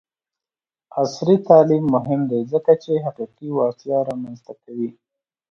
عصري 0.99 1.35
تعلیم 1.49 1.83
مهم 1.95 2.21
دی 2.29 2.41
ځکه 2.51 2.71
چې 2.83 2.91
تحقیقي 3.03 3.47
وړتیا 3.53 3.97
رامنځته 4.09 4.53
کوي. 4.63 4.89